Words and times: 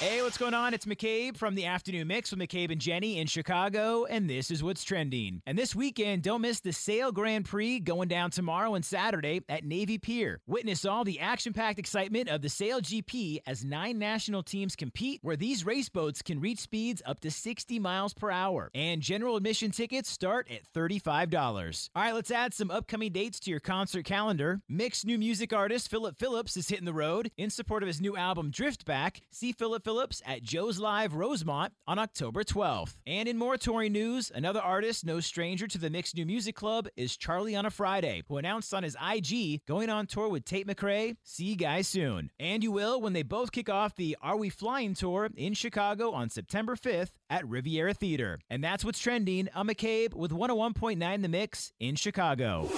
Hey, 0.00 0.22
what's 0.22 0.38
going 0.38 0.54
on? 0.54 0.72
It's 0.72 0.86
McCabe 0.86 1.36
from 1.36 1.54
the 1.54 1.66
Afternoon 1.66 2.06
Mix 2.06 2.30
with 2.30 2.40
McCabe 2.40 2.72
and 2.72 2.80
Jenny 2.80 3.18
in 3.18 3.26
Chicago, 3.26 4.06
and 4.06 4.30
this 4.30 4.50
is 4.50 4.62
what's 4.62 4.82
trending. 4.82 5.42
And 5.44 5.58
this 5.58 5.74
weekend, 5.74 6.22
don't 6.22 6.40
miss 6.40 6.60
the 6.60 6.72
Sail 6.72 7.12
Grand 7.12 7.44
Prix 7.44 7.80
going 7.80 8.08
down 8.08 8.30
tomorrow 8.30 8.74
and 8.74 8.82
Saturday 8.82 9.42
at 9.50 9.62
Navy 9.62 9.98
Pier. 9.98 10.40
Witness 10.46 10.86
all 10.86 11.04
the 11.04 11.20
action 11.20 11.52
packed 11.52 11.78
excitement 11.78 12.30
of 12.30 12.40
the 12.40 12.48
SailGP 12.48 13.40
as 13.46 13.62
nine 13.62 13.98
national 13.98 14.42
teams 14.42 14.74
compete, 14.74 15.18
where 15.20 15.36
these 15.36 15.66
race 15.66 15.90
boats 15.90 16.22
can 16.22 16.40
reach 16.40 16.60
speeds 16.60 17.02
up 17.04 17.20
to 17.20 17.30
60 17.30 17.78
miles 17.78 18.14
per 18.14 18.30
hour. 18.30 18.70
And 18.74 19.02
general 19.02 19.36
admission 19.36 19.70
tickets 19.70 20.08
start 20.08 20.48
at 20.50 20.62
$35. 20.74 21.90
All 21.94 22.02
right, 22.02 22.14
let's 22.14 22.30
add 22.30 22.54
some 22.54 22.70
upcoming 22.70 23.12
dates 23.12 23.38
to 23.40 23.50
your 23.50 23.60
concert 23.60 24.06
calendar. 24.06 24.62
Mixed 24.66 25.04
new 25.04 25.18
music 25.18 25.52
artist 25.52 25.90
Phillip 25.90 26.16
Phillips 26.18 26.56
is 26.56 26.70
hitting 26.70 26.86
the 26.86 26.94
road 26.94 27.30
in 27.36 27.50
support 27.50 27.82
of 27.82 27.86
his 27.86 28.00
new 28.00 28.16
album 28.16 28.50
Drift 28.50 28.86
Back. 28.86 29.20
See 29.30 29.52
Phillip 29.52 29.89
Phillips 29.90 30.22
at 30.24 30.44
Joe's 30.44 30.78
Live 30.78 31.14
Rosemont 31.14 31.72
on 31.84 31.98
October 31.98 32.44
12th. 32.44 32.94
And 33.08 33.28
in 33.28 33.36
more 33.36 33.56
touring 33.56 33.90
news, 33.90 34.30
another 34.32 34.60
artist 34.60 35.04
no 35.04 35.18
stranger 35.18 35.66
to 35.66 35.78
the 35.78 35.90
Mixed 35.90 36.14
New 36.14 36.24
Music 36.24 36.54
Club 36.54 36.86
is 36.96 37.16
Charlie 37.16 37.56
on 37.56 37.66
a 37.66 37.70
Friday, 37.70 38.22
who 38.28 38.36
announced 38.36 38.72
on 38.72 38.84
his 38.84 38.96
IG 39.04 39.62
going 39.66 39.90
on 39.90 40.06
tour 40.06 40.28
with 40.28 40.44
Tate 40.44 40.68
McRae. 40.68 41.16
See 41.24 41.46
you 41.46 41.56
guys 41.56 41.88
soon. 41.88 42.30
And 42.38 42.62
you 42.62 42.70
will 42.70 43.00
when 43.00 43.14
they 43.14 43.24
both 43.24 43.50
kick 43.50 43.68
off 43.68 43.96
the 43.96 44.16
Are 44.22 44.36
We 44.36 44.48
Flying 44.48 44.94
tour 44.94 45.28
in 45.36 45.54
Chicago 45.54 46.12
on 46.12 46.30
September 46.30 46.76
5th 46.76 47.10
at 47.28 47.48
Riviera 47.48 47.92
Theater. 47.92 48.38
And 48.48 48.62
that's 48.62 48.84
what's 48.84 49.00
trending. 49.00 49.48
I'm 49.56 49.66
McCabe 49.66 50.14
with 50.14 50.30
101.9 50.30 51.22
The 51.22 51.28
Mix 51.28 51.72
in 51.80 51.96
Chicago. 51.96 52.68